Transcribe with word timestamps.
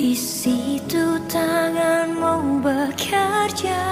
Di 0.00 0.16
situ 0.16 1.20
tanganmu 1.28 2.64
bekerja. 2.64 3.89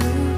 to 0.00 0.33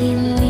making 0.00 0.43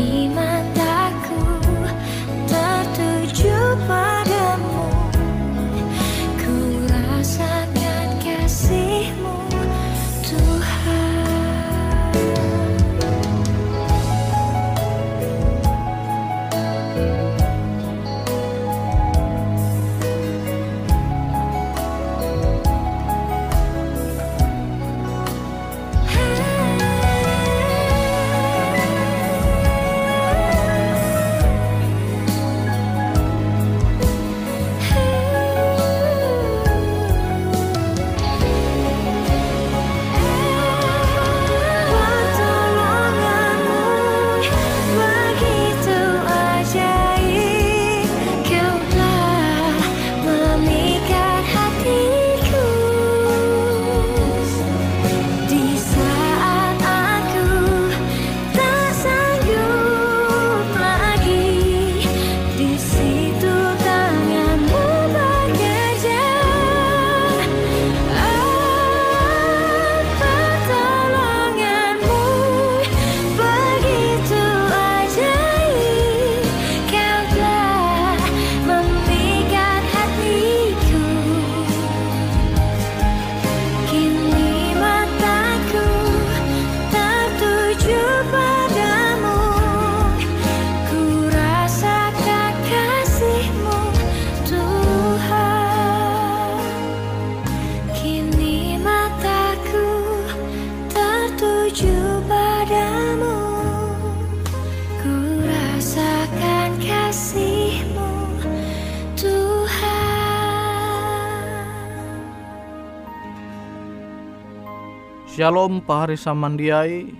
Shalom 115.35 115.83
pahari 115.83 116.15
samandiai. 116.15 117.11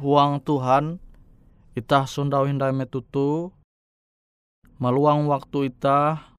Huang 0.00 0.40
Tuhan 0.40 0.96
Itah 1.76 2.08
sundau 2.08 2.48
hindai 2.48 2.72
metutu. 2.72 3.52
Maluang 4.80 5.28
waktu 5.28 5.68
itah 5.68 6.32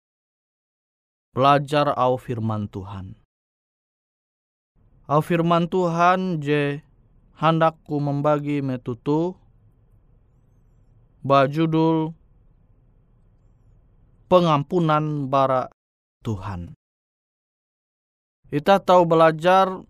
Belajar 1.37 1.93
au 1.93 2.17
firman 2.17 2.65
Tuhan. 2.65 3.13
Au 5.05 5.21
firman 5.21 5.69
Tuhan 5.69 6.41
je 6.41 6.81
Handakku 7.37 8.01
membagi 8.01 8.65
metutu. 8.65 9.37
Bajudul 11.21 12.17
Pengampunan 14.25 15.29
bara 15.29 15.69
Tuhan. 16.25 16.73
Kita 18.49 18.81
tahu 18.81 19.05
belajar 19.05 19.85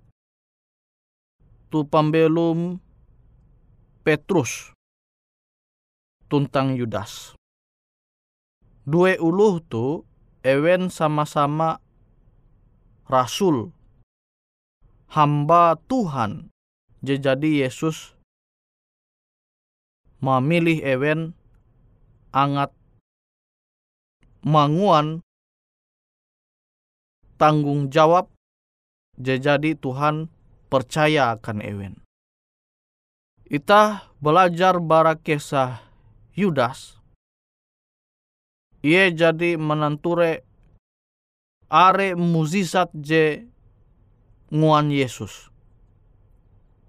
tu 1.74 1.82
pembelum 1.90 2.78
Petrus 4.06 4.78
tuntang 6.30 6.78
Yudas. 6.78 7.34
Dua 8.86 9.18
uluh 9.18 9.58
tu 9.58 10.06
ewen 10.46 10.94
sama-sama 10.94 11.82
rasul 13.10 13.74
hamba 15.10 15.82
Tuhan 15.90 16.54
jadi 17.02 17.66
Yesus 17.66 18.14
memilih 20.22 20.78
ewen 20.86 21.34
angat 22.30 22.70
manguan 24.46 25.26
tanggung 27.42 27.90
jawab 27.90 28.30
jadi 29.18 29.74
Tuhan 29.74 30.30
percaya 30.74 31.38
akan 31.38 31.62
Ewen. 31.62 32.02
Ita 33.46 34.10
belajar 34.18 34.82
bara 34.82 35.14
kisah 35.14 35.86
Yudas. 36.34 36.98
Ia 38.82 39.14
jadi 39.14 39.54
menanture 39.54 40.42
are 41.70 42.18
muzizat 42.18 42.90
je 42.98 43.46
nguan 44.50 44.90
Yesus. 44.90 45.54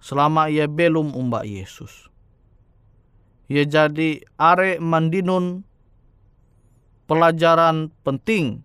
Selama 0.01 0.49
ia 0.49 0.65
belum 0.65 1.13
umba 1.13 1.45
Yesus. 1.45 2.09
Ia 3.53 3.69
jadi 3.69 4.25
are 4.41 4.81
mandinun 4.81 5.61
pelajaran 7.05 7.93
penting 8.01 8.65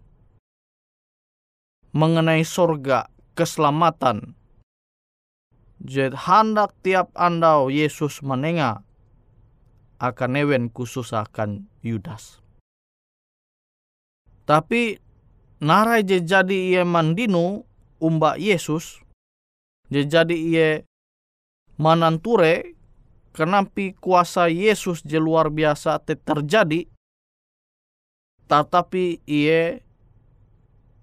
mengenai 1.91 2.47
sorga 2.47 3.11
keselamatan 3.35 4.38
Jed 5.79 6.11
hendak 6.27 6.75
tiap 6.83 7.07
andau 7.15 7.71
Yesus 7.71 8.19
menengah 8.19 8.83
akan 10.03 10.31
ewen 10.35 10.67
khusus 10.67 11.15
akan 11.15 11.71
Yudas. 11.79 12.43
Tapi 14.43 14.99
narai 15.63 16.03
je 16.03 16.19
jadi 16.19 16.75
ia 16.75 16.83
mandinu 16.83 17.63
umba 18.03 18.35
Yesus, 18.35 18.99
je 19.87 20.03
jadi 20.03 20.35
ia 20.35 20.69
mananture 21.79 22.75
kenapi 23.31 23.95
kuasa 23.95 24.51
Yesus 24.51 24.99
je 25.07 25.15
luar 25.15 25.47
biasa 25.47 26.03
te 26.03 26.19
terjadi, 26.19 26.91
tetapi 28.51 29.23
ia 29.23 29.79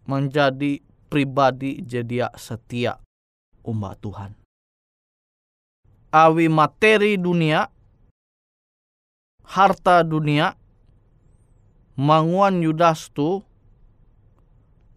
menjadi 0.05 0.85
pribadi 1.09 1.81
jadi 1.81 2.29
setia 2.37 3.01
umat 3.65 3.97
Tuhan 4.05 4.46
awi 6.17 6.49
materi 6.49 7.21
dunia, 7.21 7.69
harta 9.45 10.01
dunia, 10.01 10.57
manguan 12.01 12.65
Yudas 12.65 13.13
tu 13.13 13.45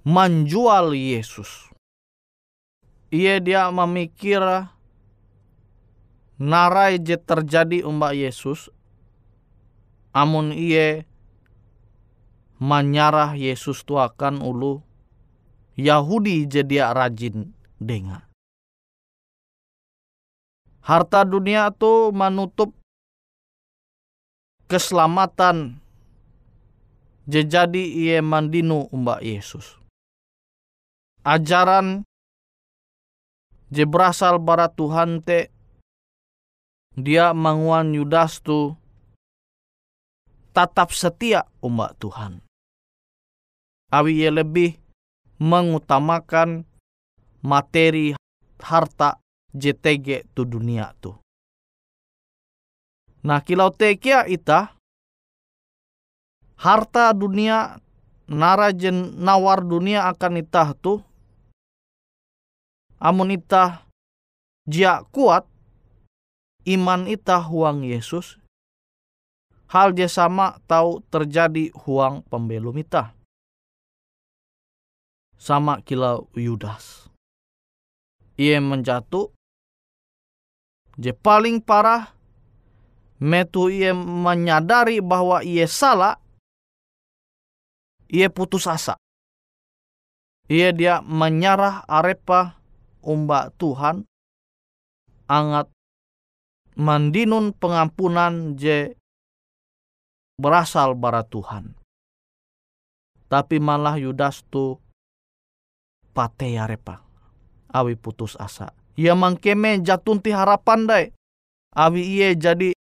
menjual 0.08 0.96
Yesus. 0.96 1.68
Ia 3.12 3.44
dia 3.44 3.68
memikir 3.68 4.40
narai 6.40 7.04
je 7.04 7.20
terjadi 7.20 7.84
umbak 7.84 8.16
Yesus, 8.16 8.72
amun 10.16 10.56
ia 10.56 11.04
menyarah 12.64 13.36
Yesus 13.36 13.84
tu 13.84 14.00
akan 14.00 14.40
ulu 14.40 14.80
Yahudi 15.76 16.48
jadi 16.48 16.96
rajin 16.96 17.52
dengar. 17.82 18.29
Harta 20.90 21.22
dunia 21.22 21.70
itu 21.70 22.10
menutup 22.10 22.74
keselamatan 24.66 25.78
jadi 27.30 27.78
ia 27.78 28.26
mandinu 28.26 28.90
umbak 28.90 29.22
Yesus. 29.22 29.78
Ajaran 31.22 32.10
je 33.70 33.86
berasal 33.86 34.42
bara 34.42 34.66
Tuhan 34.74 35.22
te 35.22 35.54
dia 36.98 37.38
manguan 37.38 37.94
Yudas 37.94 38.42
tu 38.42 38.74
tetap 40.58 40.90
setia 40.90 41.46
umbak 41.62 42.02
Tuhan. 42.02 42.42
Awi 43.94 44.26
ia 44.26 44.34
lebih 44.34 44.74
mengutamakan 45.38 46.66
materi 47.46 48.18
harta 48.58 49.22
JTG 49.56 50.30
tu 50.38 50.46
dunia 50.46 50.94
tu. 51.02 51.18
Nah 53.26 53.42
kilau 53.44 53.74
tekia 53.74 54.24
ita 54.30 54.78
harta 56.60 57.12
dunia 57.12 57.84
narajen 58.30 59.18
nawar 59.20 59.66
dunia 59.66 60.08
akan 60.12 60.40
itah 60.40 60.72
tu 60.78 61.02
amun 63.02 63.34
itah 63.34 63.84
jia 64.70 65.02
kuat 65.10 65.48
iman 66.70 67.10
itah 67.10 67.42
huang 67.42 67.82
Yesus. 67.82 68.38
Hal 69.70 69.94
dia 69.94 70.10
sama 70.10 70.58
tahu 70.66 71.02
terjadi 71.14 71.70
huang 71.86 72.26
pembelum 72.26 72.74
itah. 72.82 73.14
Sama 75.38 75.80
kilau 75.86 76.26
Yudas. 76.34 77.06
Ia 78.34 78.58
menjatuh 78.58 79.30
Je 81.00 81.16
paling 81.16 81.64
parah, 81.64 82.12
metu 83.24 83.72
ia 83.72 83.96
menyadari 83.96 85.00
bahwa 85.00 85.40
ia 85.40 85.64
salah, 85.64 86.20
ia 88.12 88.28
putus 88.28 88.68
asa. 88.68 89.00
Ia 90.52 90.76
dia 90.76 91.00
menyarah 91.00 91.88
arepa 91.88 92.60
umba 93.00 93.48
Tuhan, 93.56 94.04
angat 95.32 95.72
mandinun 96.76 97.56
pengampunan 97.56 98.60
je 98.60 98.92
berasal 100.36 101.00
bara 101.00 101.24
Tuhan. 101.24 101.80
Tapi 103.32 103.56
malah 103.64 103.96
Yudas 103.96 104.44
tu 104.52 104.76
pate 106.12 106.60
arepa, 106.60 107.08
awi 107.72 107.96
putus 107.96 108.36
asa 108.36 108.79
ia 109.00 109.16
mangkeme 109.16 109.80
jatunti 109.80 110.36
harapan 110.36 110.84
dai. 110.84 111.06
Awi 111.72 112.20
ia 112.20 112.36
jadi 112.36 112.76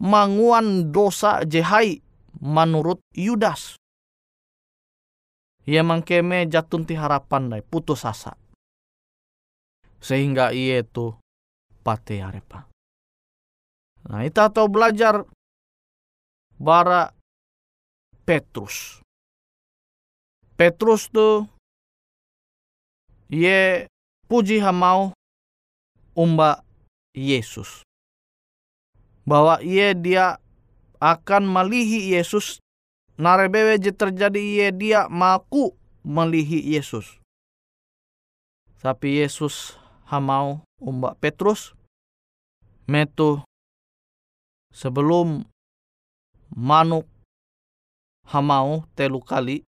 manguan 0.00 0.88
dosa 0.88 1.44
jehai 1.44 2.00
menurut 2.40 3.04
Yudas. 3.12 3.76
Ia 5.68 5.84
mangkeme 5.84 6.48
jatunti 6.48 6.96
harapan 6.96 7.52
dai, 7.52 7.60
putus 7.60 8.08
asa. 8.08 8.32
Sehingga 10.00 10.56
ia 10.56 10.80
itu 10.80 11.12
pate 11.84 12.24
arepa. 12.24 12.64
Nah, 14.08 14.24
kita 14.24 14.48
tahu 14.48 14.72
belajar 14.72 15.28
bara 16.56 17.12
Petrus. 18.24 19.04
Petrus 20.56 21.12
tu 21.12 21.44
ye 23.28 23.84
puji 24.24 24.64
hamau 24.64 25.12
umba 26.20 26.60
Yesus. 27.16 27.80
Bahwa 29.24 29.64
ia 29.64 29.96
dia 29.96 30.36
akan 31.00 31.48
melihi 31.48 32.12
Yesus 32.12 32.60
narebewe 33.16 33.80
je 33.80 33.92
terjadi 33.96 34.40
ia 34.40 34.68
dia 34.68 35.00
maku 35.08 35.72
melihi 36.04 36.60
Yesus. 36.76 37.16
Tapi 38.84 39.24
Yesus 39.24 39.80
hamau 40.08 40.60
umba 40.80 41.16
Petrus 41.16 41.72
metu 42.88 43.44
sebelum 44.72 45.44
manuk 46.52 47.04
hamau 48.26 48.88
telu 48.96 49.20
kali 49.20 49.62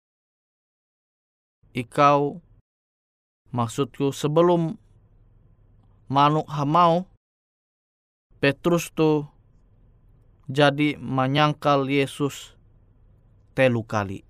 ikau 1.74 2.38
maksudku 3.50 4.14
sebelum 4.14 4.78
manuk 6.10 6.50
hamau 6.50 7.06
Petrus 8.42 8.90
tu 8.90 9.30
jadi 10.50 10.98
menyangkal 10.98 11.86
Yesus 11.86 12.58
telu 13.54 13.86
kali. 13.86 14.26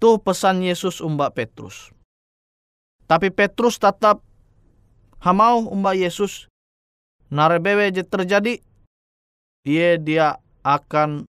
Tuh 0.00 0.16
pesan 0.16 0.64
Yesus 0.64 1.04
umbak 1.04 1.36
Petrus. 1.36 1.92
Tapi 3.04 3.28
Petrus 3.28 3.76
tetap 3.76 4.24
hamau 5.20 5.68
umbak 5.68 6.00
Yesus. 6.00 6.48
Narebewe 7.28 7.92
je 7.92 8.00
terjadi. 8.06 8.64
Ia 9.68 10.00
dia 10.00 10.40
akan 10.64 11.28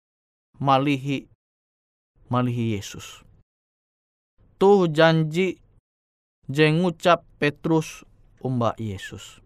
malihi 0.57 1.29
malihi 2.33 2.77
Yesus. 2.77 3.21
Tuh 4.57 4.89
janji 4.89 5.61
jengucap 6.49 7.25
Petrus 7.37 8.08
umbak 8.41 8.79
Yesus. 8.79 9.43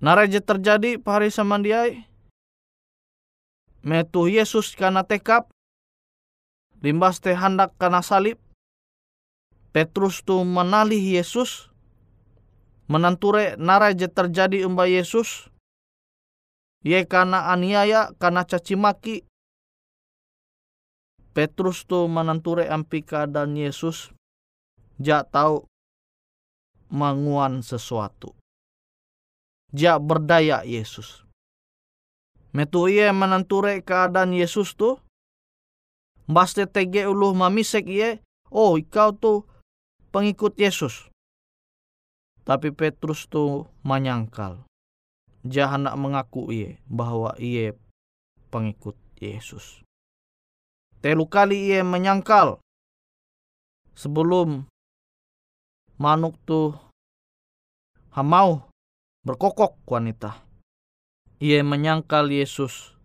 Naraje 0.00 0.40
terjadi 0.40 0.96
pahari 0.96 1.28
samandiai. 1.28 2.08
Metu 3.84 4.28
Yesus 4.28 4.72
karena 4.72 5.04
tekap. 5.04 5.52
Limbas 6.80 7.20
teh 7.20 7.36
hendak 7.36 7.76
karena 7.76 8.00
salib. 8.00 8.40
Petrus 9.70 10.24
tu 10.26 10.40
menalih 10.42 10.98
Yesus. 10.98 11.70
Menanture 12.90 13.54
naraje 13.54 14.10
terjadi 14.10 14.66
umba 14.66 14.90
Yesus. 14.90 15.46
Ye 16.82 17.04
karena 17.06 17.52
aniaya, 17.52 18.10
karena 18.18 18.42
caci 18.42 18.74
maki. 18.74 19.16
Petrus 21.30 21.86
tu 21.86 22.10
menanture 22.10 22.66
ampi 22.66 23.06
keadaan 23.06 23.54
Yesus. 23.54 24.10
Ja 24.98 25.22
tahu 25.22 25.69
manguan 26.90 27.62
sesuatu 27.62 28.34
ja 29.70 29.98
berdaya 29.98 30.66
Yesus. 30.66 31.22
Metu 32.50 32.90
iye 32.90 33.14
menanture 33.14 33.82
keadaan 33.82 34.34
Yesus 34.34 34.74
tu. 34.74 34.98
Baste 36.30 36.66
tege 36.66 37.06
uluh 37.06 37.34
mamisek 37.34 37.86
iye. 37.86 38.22
Oh 38.50 38.78
ikau 38.78 39.14
tu 39.14 39.46
pengikut 40.10 40.58
Yesus. 40.58 41.10
Tapi 42.42 42.74
Petrus 42.74 43.30
tu 43.30 43.70
menyangkal. 43.86 44.66
Jah 45.46 45.70
hendak 45.70 45.94
mengaku 45.94 46.50
iye 46.50 46.82
bahwa 46.90 47.38
iye 47.38 47.78
pengikut 48.50 48.98
Yesus. 49.22 49.86
Telu 50.98 51.30
kali 51.30 51.70
iye 51.70 51.86
menyangkal. 51.86 52.58
Sebelum 53.94 54.66
manuk 56.00 56.32
tu 56.48 56.72
hamau 58.16 58.64
berkokok 59.20 59.76
wanita. 59.84 60.40
Ia 61.40 61.60
menyangkal 61.60 62.32
Yesus 62.32 62.96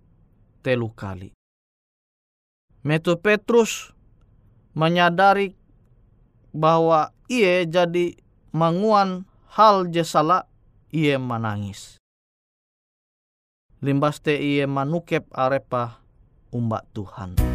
telu 0.63 0.87
kali. 0.95 1.35
Metu 2.87 3.19
Petrus 3.19 3.91
menyadari 4.71 5.59
bahwa 6.55 7.11
ia 7.27 7.67
jadi 7.67 8.15
manguan 8.55 9.27
hal 9.51 9.91
jesala 9.91 10.47
ia 10.91 11.19
menangis. 11.19 11.99
Limbas 13.83 14.23
te 14.23 14.39
ia 14.39 14.67
manukep 14.71 15.27
arepa 15.35 15.99
umbak 16.55 16.87
Tuhan. 16.95 17.54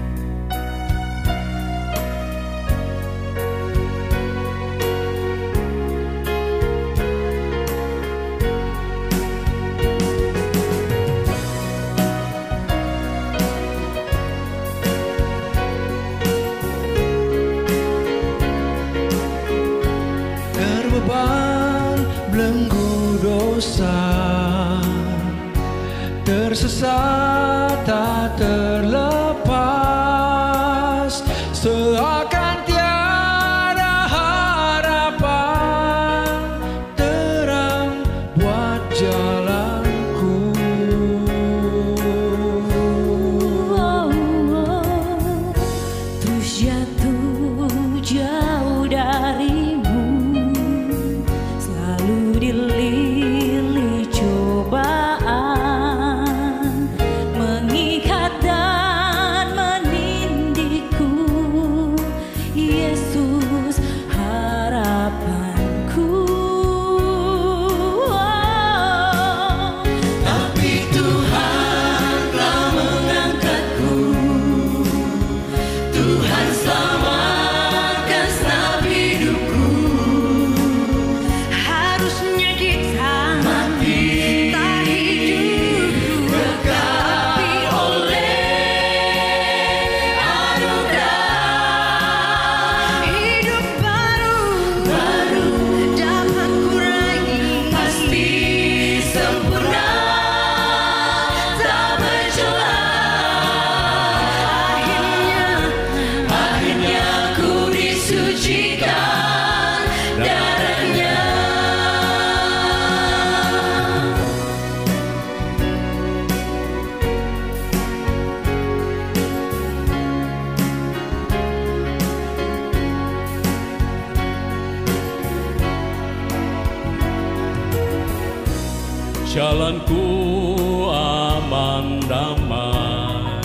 Jalanku 129.31 130.91
aman 130.91 132.03
damai. 132.11 133.39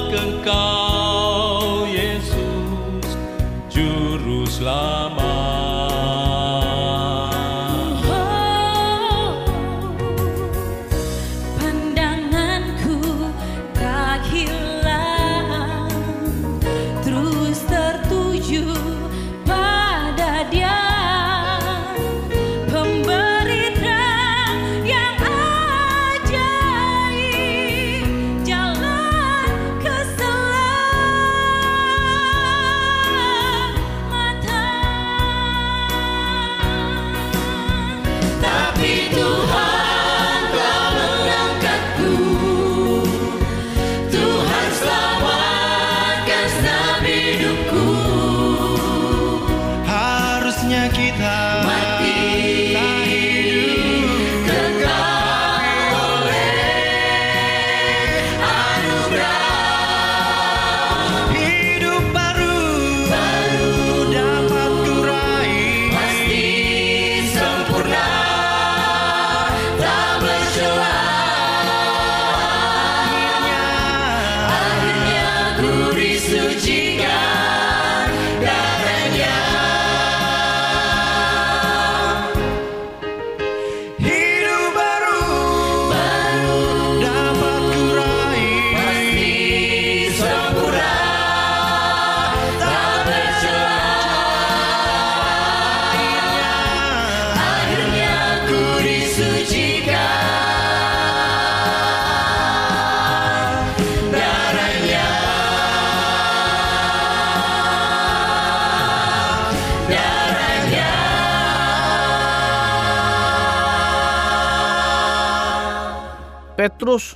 Petrus 116.83 117.15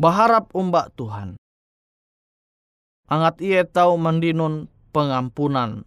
berharap 0.00 0.48
umbak 0.56 0.88
Tuhan. 0.96 1.36
Angat 3.04 3.44
ia 3.44 3.60
tahu 3.68 4.00
mendinun 4.00 4.72
pengampunan 4.88 5.84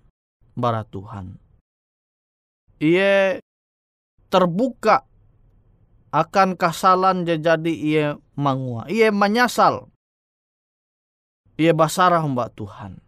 bara 0.53 0.85
Tuhan. 0.85 1.41
Ia 2.77 3.41
terbuka 4.29 5.09
akan 6.13 6.53
kesalahan 6.53 7.25
jadi 7.25 7.73
ia 7.73 8.21
mangua. 8.37 8.85
Ia 8.93 9.09
menyasal. 9.09 9.89
Ia 11.57 11.73
basarah 11.73 12.21
mbak 12.21 12.53
Tuhan. 12.61 13.01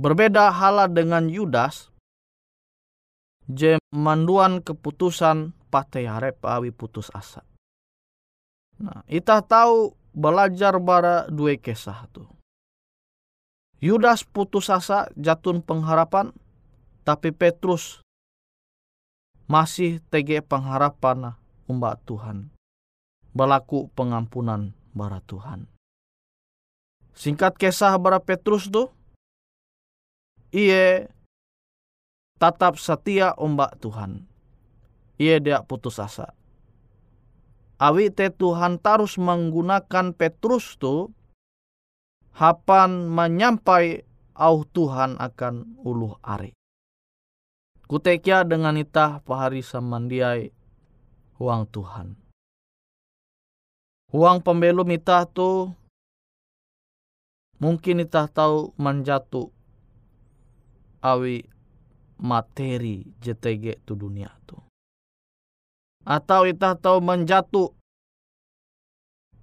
Berbeda 0.00 0.48
hala 0.48 0.88
dengan 0.88 1.28
Yudas, 1.28 1.92
je 3.52 3.76
manduan 3.92 4.64
keputusan 4.64 5.52
pate 5.68 6.08
harap 6.08 6.40
awi 6.40 6.72
putus 6.72 7.12
asa. 7.12 7.44
Nah, 8.80 9.04
kita 9.04 9.44
tahu 9.44 9.92
belajar 10.16 10.80
bara 10.80 11.28
dua 11.28 11.54
kisah 11.60 12.08
tu. 12.10 12.24
Yudas 13.80 14.24
putus 14.24 14.72
asa 14.72 15.08
jatun 15.16 15.60
pengharapan, 15.60 16.32
tapi 17.04 17.32
Petrus 17.32 18.00
masih 19.44 20.00
tege 20.08 20.40
pengharapan 20.40 21.36
umbak 21.68 22.00
Tuhan. 22.08 22.48
Berlaku 23.36 23.92
pengampunan 23.92 24.72
bara 24.96 25.20
Tuhan. 25.28 25.68
Singkat 27.12 27.60
kisah 27.60 28.00
bara 28.00 28.16
Petrus 28.16 28.68
tu, 28.72 28.88
ia 30.56 31.08
tetap 32.40 32.80
setia 32.80 33.36
umbak 33.36 33.76
Tuhan. 33.78 34.24
Ia 35.20 35.36
dia 35.36 35.60
putus 35.60 36.00
asa. 36.00 36.32
Awi 37.80 38.12
te 38.12 38.28
Tuhan 38.28 38.76
terus 38.76 39.16
menggunakan 39.16 40.12
Petrus 40.12 40.76
tu 40.76 41.08
hapan 42.36 43.08
menyampai 43.08 44.04
au 44.36 44.68
Tuhan 44.68 45.16
akan 45.16 45.80
uluh 45.80 46.20
ari. 46.20 46.52
Kutekia 47.88 48.44
dengan 48.44 48.76
itah 48.76 49.24
pahari 49.24 49.64
samandiai 49.64 50.52
huang 51.40 51.64
Tuhan. 51.72 52.20
Huang 54.12 54.44
pembelum 54.44 54.92
itah 54.92 55.24
tu 55.24 55.72
mungkin 57.56 58.04
itah 58.04 58.28
tahu 58.28 58.76
menjatuh 58.76 59.48
awi 61.00 61.48
materi 62.20 63.08
JTG 63.24 63.88
tu 63.88 63.96
dunia 63.96 64.28
tu. 64.44 64.69
Atau 66.10 66.42
itah 66.50 66.74
tahu 66.74 66.98
menjatuh 66.98 67.70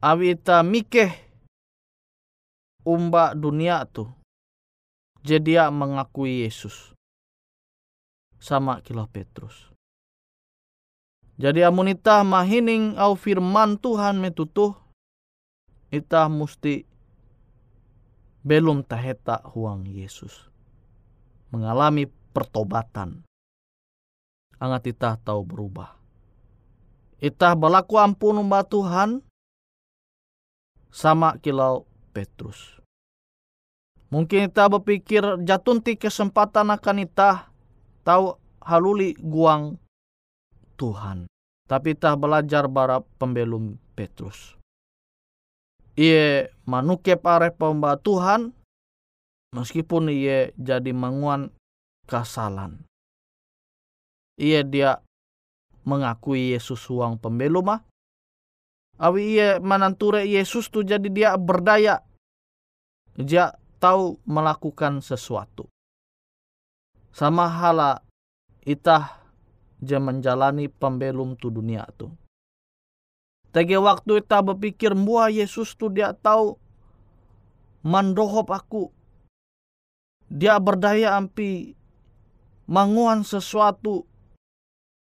awi 0.03 0.35
itah 0.35 0.67
mikeh 0.67 1.15
umba 2.83 3.31
dunia 3.31 3.87
tu. 3.87 4.11
Jadi 5.23 5.55
dia 5.59 5.67
mengakui 5.67 6.43
Yesus. 6.43 6.95
Sama 8.39 8.79
kilo 8.79 9.07
Petrus. 9.11 9.71
Jadi 11.35 11.67
amun 11.67 11.91
itah 11.91 12.23
mahining 12.23 12.95
au 12.95 13.15
firman 13.19 13.75
Tuhan 13.79 14.23
metutuh. 14.23 14.71
Itah 15.91 16.31
musti 16.31 16.87
belum 18.47 18.87
taheta 18.87 19.43
huang 19.51 19.83
Yesus. 19.87 20.47
Mengalami 21.51 22.07
pertobatan. 22.35 23.27
Angat 24.59 24.95
itah 24.95 25.19
tahu 25.19 25.43
berubah. 25.43 25.96
Itah 27.17 27.57
berlaku 27.57 27.97
ampun 27.97 28.37
umba 28.37 28.61
Tuhan 28.61 29.25
sama 30.93 31.41
kilau 31.41 31.89
Petrus. 32.13 32.77
Mungkin 34.13 34.47
kita 34.47 34.69
berpikir 34.71 35.23
jatun 35.43 35.83
ti 35.83 35.97
kesempatan 35.97 36.71
akan 36.71 37.03
kita 37.03 37.51
tahu 38.05 38.37
haluli 38.63 39.17
guang 39.19 39.75
Tuhan. 40.77 41.27
Tapi 41.67 41.97
kita 41.97 42.15
belajar 42.15 42.71
bara 42.71 43.03
pembelum 43.19 43.75
Petrus. 43.97 44.55
Ia 45.97 46.47
manukep 46.69 47.19
are 47.25 47.49
pemba 47.51 47.97
Tuhan 47.99 48.53
meskipun 49.51 50.13
ia 50.13 50.53
jadi 50.55 50.93
manguan 50.93 51.49
kasalan. 52.05 52.85
Ia 54.37 54.61
dia 54.61 55.01
mengakui 55.87 56.51
Yesus 56.51 56.83
uang 56.91 57.15
pembelum 57.15 57.63
mah. 57.63 57.81
Awi 58.99 59.39
ia 59.39 59.63
mananture 59.63 60.27
Yesus 60.27 60.67
tu 60.67 60.83
jadi 60.83 61.07
dia 61.07 61.31
berdaya. 61.39 62.03
Dia 63.15 63.55
tahu 63.79 64.19
melakukan 64.27 64.99
sesuatu. 64.99 65.71
Sama 67.15 67.47
hala 67.47 68.03
itah 68.67 69.23
je 69.79 69.95
menjalani 69.95 70.67
pembelum 70.67 71.39
tu 71.39 71.47
dunia 71.47 71.87
tu. 71.95 72.11
Tege 73.55 73.79
waktu 73.79 74.21
itah 74.21 74.43
berpikir 74.43 74.91
mua 74.91 75.31
Yesus 75.31 75.73
tu 75.79 75.87
dia 75.87 76.11
tahu 76.11 76.59
mandohop 77.85 78.51
aku. 78.51 78.91
Dia 80.27 80.59
berdaya 80.59 81.15
ampi 81.15 81.77
manguan 82.67 83.23
sesuatu 83.23 84.03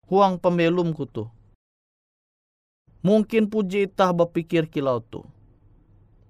huang 0.07 0.39
pembelumku 0.41 1.05
tu. 1.07 1.27
Mungkin 3.03 3.47
puji 3.47 3.87
itah 3.87 4.11
berpikir 4.11 4.67
kilau 4.67 4.99
tu 4.99 5.23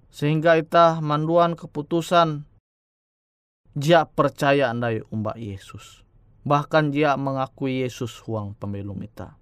sehingga 0.08 0.56
ita 0.56 0.98
manduan 1.04 1.52
keputusan 1.52 2.48
dia 3.78 4.08
percaya 4.08 4.72
andai 4.72 5.04
umbak 5.12 5.38
Yesus. 5.38 6.02
Bahkan 6.42 6.90
dia 6.90 7.14
mengakui 7.14 7.84
Yesus 7.84 8.18
huang 8.24 8.56
pembelum 8.56 8.98
ita. 9.04 9.36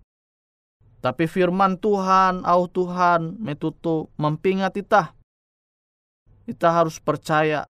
Tapi 1.01 1.31
firman 1.31 1.79
Tuhan, 1.79 2.43
au 2.43 2.67
Tuhan 2.67 3.39
metutu 3.39 4.11
mempingat 4.19 4.75
ita. 4.75 5.15
Ita 6.51 6.69
harus 6.75 6.99
percaya. 6.99 7.65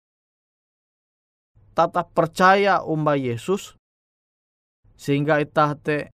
Tetap 1.74 2.14
percaya 2.14 2.86
umbak 2.86 3.18
Yesus. 3.18 3.74
Sehingga 4.94 5.42
ita 5.42 5.74
te 5.82 6.14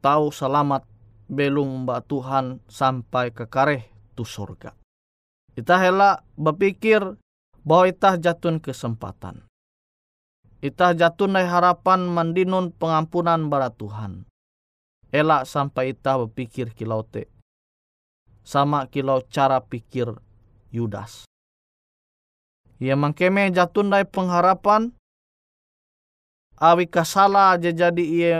tahu 0.00 0.32
selamat 0.32 0.88
belum 1.30 1.84
umbak 1.84 2.10
Tuhan 2.10 2.58
sampai 2.66 3.30
ke 3.30 3.46
kareh 3.46 3.86
tu 4.18 4.26
surga. 4.26 4.74
Kita 5.54 5.78
hela 5.78 6.24
berpikir 6.34 6.98
bahwa 7.62 7.84
itah 7.86 8.16
jatun 8.16 8.58
kesempatan. 8.58 9.46
Itah 10.60 10.92
jatun 10.92 11.36
dari 11.36 11.48
harapan 11.48 12.04
mandinun 12.08 12.72
pengampunan 12.74 13.48
bara 13.48 13.72
Tuhan. 13.72 14.28
Elak 15.12 15.48
sampai 15.48 15.96
itah 15.96 16.20
berpikir 16.26 16.72
kilau 16.74 17.04
te. 17.04 17.30
Sama 18.44 18.88
kilau 18.88 19.22
cara 19.28 19.60
pikir 19.62 20.16
Yudas. 20.70 21.26
Ia 22.80 22.96
mengkeme 22.96 23.52
jatun 23.52 23.92
dari 23.92 24.08
pengharapan. 24.08 24.94
Awi 26.60 26.88
kasala 26.88 27.56
aja 27.56 27.72
jadi 27.72 28.04
ia 28.04 28.38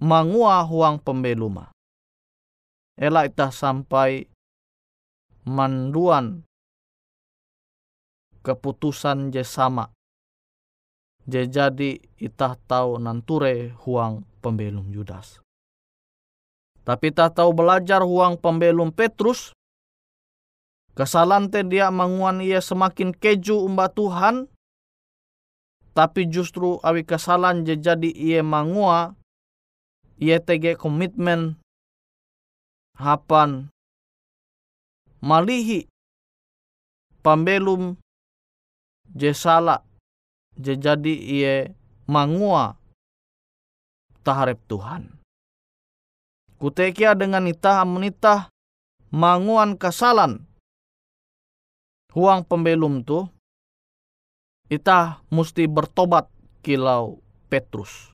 mangua 0.00 0.64
huang 0.64 0.96
pembeluma. 0.98 1.68
Elak 2.96 3.32
itah 3.32 3.52
sampai 3.52 4.28
manduan 5.44 6.44
keputusan 8.40 9.32
je 9.32 9.44
sama. 9.44 9.92
Je 11.28 11.44
jadi 11.44 12.00
itah 12.16 12.56
tahu 12.64 12.96
nanture 12.96 13.76
huang 13.84 14.24
pembelum 14.40 14.88
Yudas. 14.88 15.44
Tapi 16.80 17.12
tak 17.12 17.36
tahu 17.36 17.52
belajar 17.52 18.00
huang 18.00 18.40
pembelum 18.40 18.90
Petrus. 18.90 19.52
Kesalahan 20.96 21.52
te 21.52 21.62
dia 21.62 21.92
manguan 21.92 22.42
ia 22.42 22.58
semakin 22.58 23.12
keju 23.14 23.62
umba 23.62 23.92
Tuhan. 23.92 24.48
Tapi 25.92 26.26
justru 26.32 26.80
awi 26.80 27.04
kesalahan 27.04 27.62
je 27.68 27.76
jadi 27.76 28.10
ia 28.10 28.40
mangua. 28.40 29.19
Ia 30.20 30.36
tege 30.36 30.76
komitmen 30.76 31.56
hapan. 33.00 33.72
Malihi. 35.24 35.88
Pambelum. 37.24 37.96
Je 39.16 39.32
sala. 39.32 39.80
Je 40.60 40.76
jadi 40.76 41.14
ie 41.16 41.54
mangua. 42.04 42.76
Taharep 44.20 44.60
Tuhan. 44.68 45.16
Kutekia 46.60 47.16
dengan 47.16 47.48
itah 47.48 47.80
amunitah 47.80 48.52
manguan 49.08 49.80
kasalan. 49.80 50.44
Huang 52.12 52.44
pembelum 52.44 53.00
tu 53.00 53.24
itah 54.68 55.24
musti 55.32 55.64
bertobat 55.64 56.28
kilau 56.60 57.24
Petrus. 57.48 58.09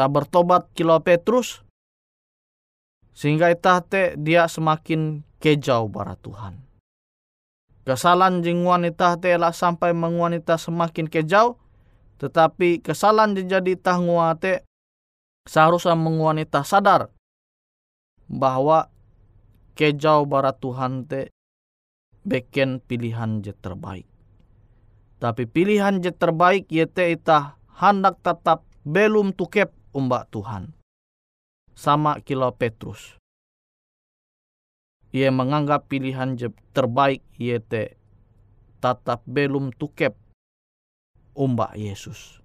Tak 0.00 0.08
bertobat 0.16 0.64
kilau 0.72 0.96
Petrus, 1.04 1.60
Sehingga 3.12 3.52
itah 3.52 3.84
te 3.84 4.16
dia 4.16 4.48
semakin 4.48 5.20
kejau 5.44 5.92
bara 5.92 6.16
Tuhan. 6.16 6.56
Kesalahan 7.84 8.40
jing 8.40 8.64
wanita 8.64 9.20
te 9.20 9.36
lah 9.36 9.52
sampai 9.52 9.92
mengwanita 9.92 10.56
semakin 10.56 11.04
kejau, 11.04 11.60
tetapi 12.16 12.80
kesalahan 12.80 13.36
jadi 13.36 13.76
itah 13.76 14.00
te 14.40 14.64
seharusnya 15.44 15.92
mengwanita 16.00 16.64
sadar 16.64 17.12
bahwa 18.24 18.88
kejau 19.76 20.24
bara 20.24 20.56
Tuhan 20.56 21.04
te 21.04 21.28
beken 22.24 22.80
pilihan 22.80 23.44
je 23.44 23.52
terbaik. 23.52 24.08
Tapi 25.20 25.44
pilihan 25.44 26.00
je 26.00 26.08
terbaik 26.08 26.72
yete 26.72 27.12
itah 27.12 27.60
hendak 27.76 28.16
tetap 28.24 28.64
belum 28.88 29.36
tukep 29.36 29.76
umbak 29.90 30.30
Tuhan 30.30 30.74
sama 31.74 32.20
kilo 32.20 32.52
Petrus. 32.54 33.16
Ia 35.10 35.34
menganggap 35.34 35.90
pilihan 35.90 36.38
terbaik 36.70 37.24
yaitu 37.34 37.98
tetap 38.78 39.26
belum 39.26 39.74
tukep 39.74 40.14
umbak 41.34 41.74
Yesus. 41.74 42.38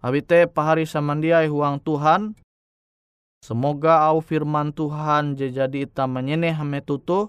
Habite 0.00 0.48
pahari 0.48 0.88
samandiai 0.88 1.46
huang 1.46 1.78
Tuhan. 1.84 2.34
Semoga 3.40 4.04
au 4.08 4.20
firman 4.20 4.72
Tuhan 4.72 5.36
jadi 5.36 5.84
ita 5.84 6.04
menyeneh 6.04 6.56
tutu. 6.84 7.28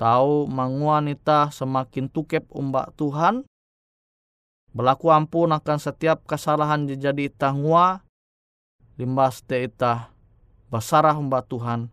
Tahu 0.00 0.48
manguan 0.48 1.12
ita 1.12 1.52
semakin 1.52 2.08
tukep 2.10 2.48
umbak 2.50 2.90
Tuhan. 2.96 3.44
Berlaku 4.72 5.12
ampun 5.12 5.52
akan 5.52 5.78
setiap 5.78 6.24
kesalahan 6.24 6.88
jadi 6.88 7.28
ita 7.28 7.52
ngua 7.52 8.00
limbas 8.96 9.44
te 9.44 9.68
ita 9.68 10.12
basarah 10.72 11.16
umba 11.16 11.44
Tuhan 11.44 11.92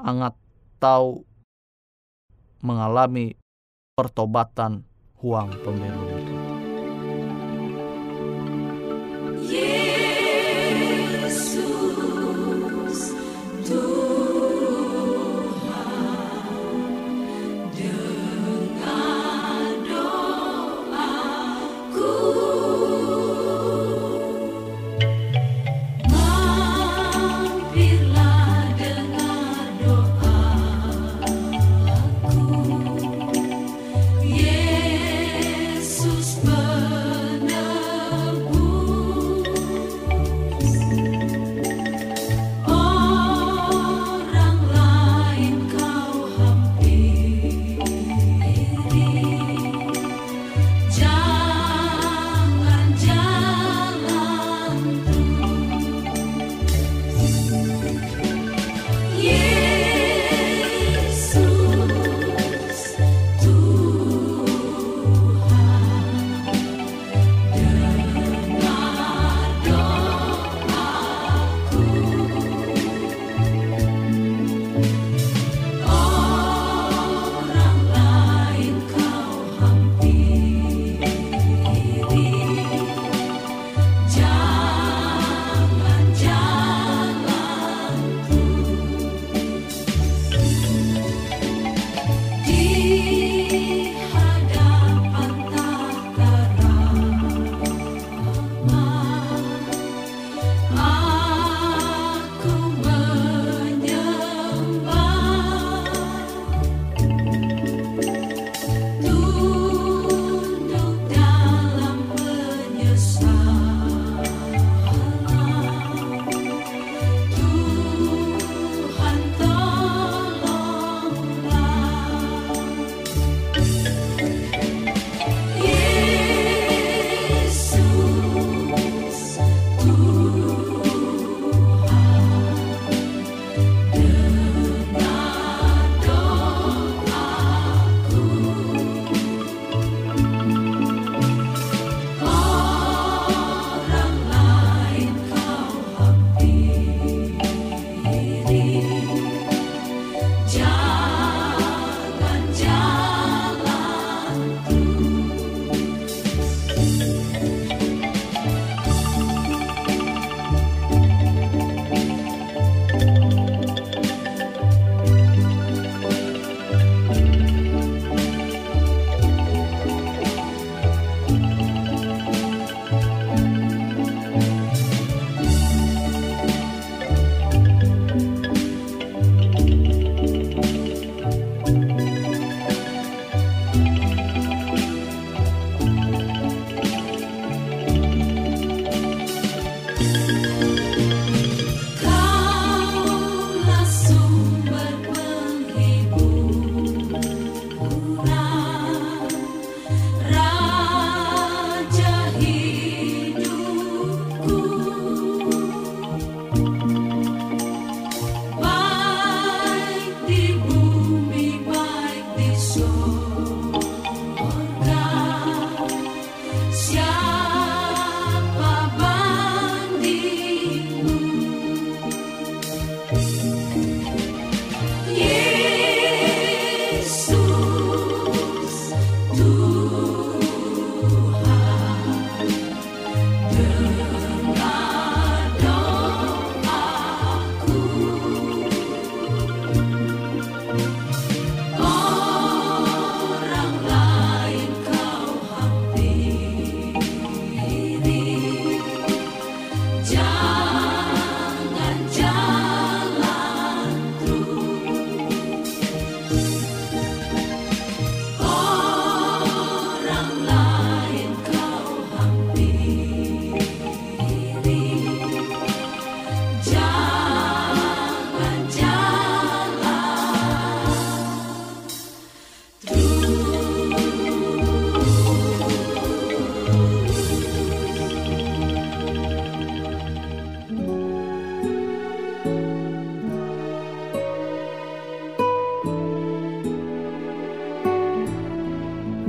angat 0.00 0.32
tahu 0.80 1.24
mengalami 2.64 3.36
pertobatan 3.96 4.84
huang 5.20 5.52
pemilu 5.60 6.09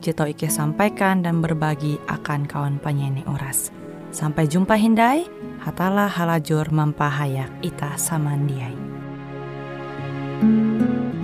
tau 0.00 0.24
Ike 0.24 0.48
sampaikan 0.48 1.20
dan 1.20 1.44
berbagi 1.44 2.00
akan 2.08 2.48
kawan 2.48 2.80
penyanyi 2.80 3.28
oras. 3.28 3.68
Sampai 4.10 4.48
jumpa 4.48 4.80
Hindai, 4.80 5.28
hatalah 5.60 6.08
halajur 6.08 6.72
mampahayak 6.72 7.52
ita 7.60 8.00
samandiai. 8.00 8.88
thank 10.40 11.19